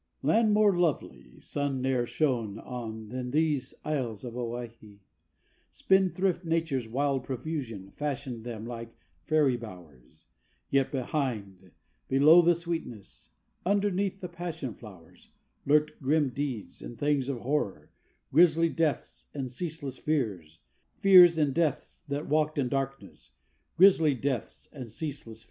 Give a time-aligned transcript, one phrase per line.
[0.23, 4.97] Land more lovely sun ne'er shone on than these isles of Owhyhee,
[5.69, 10.25] Spendthrift Nature's wild profusion fashioned them like fairy bowers;
[10.71, 11.69] Yet behind
[12.07, 13.29] below the sweetness,
[13.63, 15.29] underneath the passion flowers,
[15.67, 17.91] Lurked grim deeds, and things of horror,
[18.33, 20.57] grisly Deaths, and ceaseless Fears,
[21.01, 23.35] Fears and Deaths that walked in Darkness,
[23.77, 25.39] grisly Deaths and ceaseless Fears.